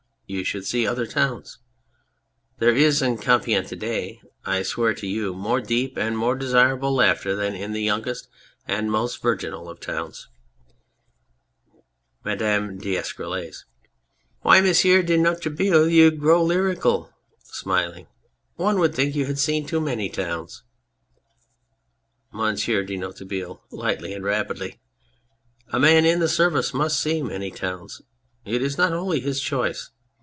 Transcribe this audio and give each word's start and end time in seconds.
You 0.31 0.45
should 0.45 0.65
see 0.65 0.87
other 0.87 1.05
towns! 1.05 1.57
There 2.59 2.73
is 2.73 3.01
in 3.01 3.17
Compiegne 3.17 3.65
to 3.67 3.75
day, 3.75 4.21
I 4.45 4.63
swear 4.63 4.93
to 4.93 5.05
you, 5.05 5.33
more 5.33 5.59
deep 5.59 5.97
and 5.97 6.17
more 6.17 6.37
desirable 6.37 6.93
laughter 6.95 7.35
than 7.35 7.53
in 7.53 7.73
the 7.73 7.81
youngest 7.83 8.29
and 8.65 8.89
most 8.89 9.21
virginal 9.21 9.67
of 9.67 9.81
towns! 9.81 10.29
MADAME 12.23 12.77
D'ESCUROLLES 12.77 13.65
Why, 14.39 14.59
M. 14.59 14.63
de 14.63 14.71
Noiretable, 14.71 15.91
you 15.91 16.11
grow 16.11 16.41
lyrical! 16.41 17.11
(Smiling.} 17.43 18.07
One 18.55 18.79
would 18.79 18.95
think 18.95 19.17
you 19.17 19.25
had 19.25 19.37
seen 19.37 19.65
too 19.65 19.81
many 19.81 20.07
towns! 20.07 20.63
MONSIEUR 22.31 22.85
DE 22.85 22.95
NOIRETABLE 22.95 23.63
(lightly 23.69 24.13
and 24.13 24.23
rapidly). 24.23 24.79
A 25.73 25.77
man 25.81 26.05
in 26.05 26.21
the 26.21 26.29
Service 26.29 26.73
must 26.73 27.01
see 27.01 27.21
many 27.21 27.51
towns.... 27.51 28.01
It 28.45 28.61
is 28.61 28.77
not 28.77 28.93
wholly 28.93 29.19
his 29.19 29.41
choice. 29.41 29.89